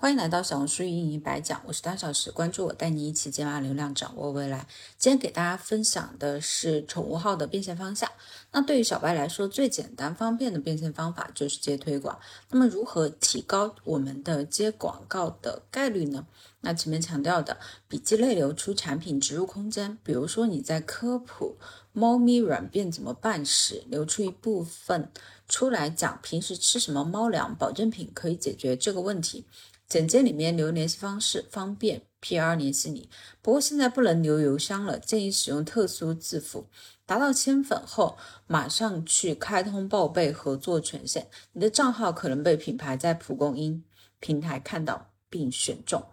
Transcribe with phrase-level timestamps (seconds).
[0.00, 4.64] 欢迎来到小红书运营白讲，我是大小时，关注我，带你一起解码流量，掌握未来。
[4.96, 8.08] 今天给大家分享的是宠物号的变现方向。
[8.52, 12.16] 那对于小白来说，最简单方便的变现方法就是接推广。
[12.50, 16.24] 那么如何提高我们的接广告的概率呢？
[16.60, 17.56] 那前面强调的
[17.88, 21.56] 笔记类流出产品植入空间，比如说你在科普
[21.98, 25.10] 猫咪软便怎么办时，留出一部分
[25.48, 29.44] 出来讲平时吃什么猫粮保证品可以解决这个问题。
[29.88, 33.08] 简介里面留联系方式，方便 PR 联系你。
[33.42, 36.66] 不过现在不能留邮箱了，建议使用特殊字符。
[37.04, 43.82] 达到千粉后，马上去开通报备合作权限，你的账号可能被品牌在蒲公英
[44.20, 46.04] 平台看到并选中。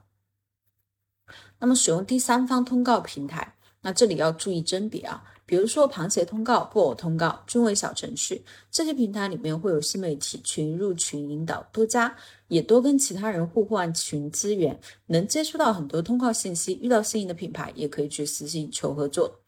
[1.59, 5.34] 那么使用第三方通告平台，那这里要注意甄别啊。
[5.45, 12.15] 比如说，螃蟹通告、布偶通告均为小程序，这些平台里面会有新媒体群入群引导，多加
[12.47, 16.79] 也多跟其他人互换群资源，能接触到很多通告信息。
[16.81, 19.41] 遇到心仪的品牌，也可以去私信求合作。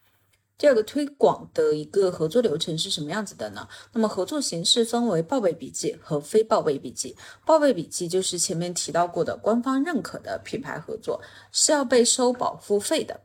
[0.58, 3.67] 第二个推广的一个合作流程是什么样子的呢？
[3.93, 7.16] 那么合作形式分为报备笔记和非报备笔记。
[7.45, 11.21] 报备笔记就是前面提到过的官方认可的品牌合作，
[11.52, 13.21] 是要被收保护费的。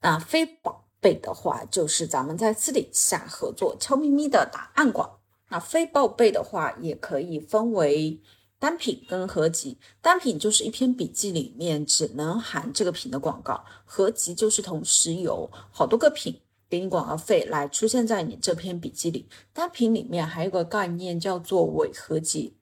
[0.00, 5.20] 那非保备的话，就是咱们在私底下合作，悄咪咪的打暗广。
[5.50, 8.20] 那非报备的话，也可以分为
[8.58, 9.78] 单品跟合集。
[10.02, 19.28] 单品就是一篇笔记里面只能含这个品的广告，合集就是同时有好多个品给你广告费来出现在你这篇笔记里。
[19.52, 22.56] 单品里面还有个概念叫做伪合集，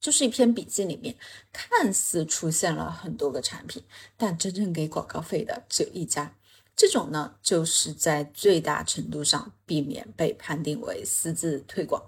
[0.00, 1.16] 就是一篇笔记里面
[1.52, 3.82] 看似出现了很多个产品，
[4.16, 6.36] 但真正给广告费的只有一家。
[6.76, 12.02] 这种呢，就是在最大程度上避免被判定为私自推广。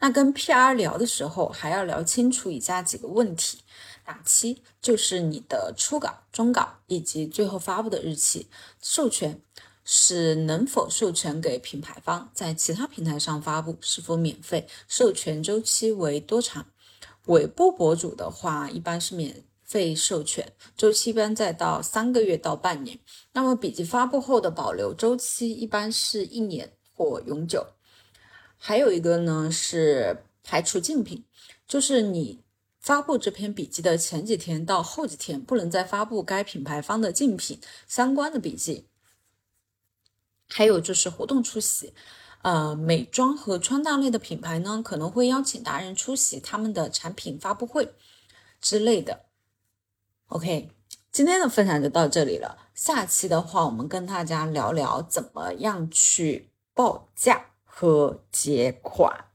[0.00, 3.60] 那跟 PR 聊的时候，还要聊清楚以下几个问题：
[4.06, 4.60] 哪期？
[4.82, 8.46] 就是你的初稿、中稿以及最后发布的日期；
[8.80, 9.40] 授权？
[9.84, 16.66] 是能否授权给品牌方在其他平台上发布，是否免费；授权周期为多长；
[17.26, 19.42] 尾部博主的话，一般是免。
[19.72, 22.98] 费授权周期一般在到三个月到半年，
[23.32, 27.68] 那么笔记发布后的保留周期一般是一年或永久。
[28.58, 31.24] 还有一个呢是排除竞品，
[31.66, 32.42] 就是你
[32.78, 37.58] 发布这篇笔记的前几天到后几天不能再发布该品牌方的竞品
[37.88, 38.88] 相关的笔记。
[40.50, 41.94] 还有就是活动出席，
[42.42, 47.94] 呃，美妆和穿搭类的品牌呢可能会邀请达人出席他们的产品发布会
[48.60, 49.24] 之类的。
[50.32, 50.70] OK，
[51.10, 52.56] 今天的分享就到这里了。
[52.72, 59.26] 下期的话，我们跟大家聊聊怎么样去报价和结款。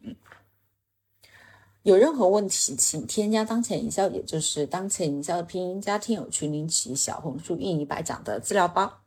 [1.84, 9.02] 有任何问题，请添加当前营销，也就是当前营销的拼音加听友群领取小红书运营百讲的资料包。